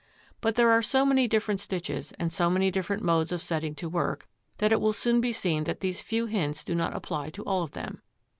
[0.41, 3.87] But there are so many different stitches and so many different modes of setting to
[3.87, 4.27] work,
[4.57, 7.61] that it will soon be seen that these few hints do not apply to all
[7.61, 8.01] of them.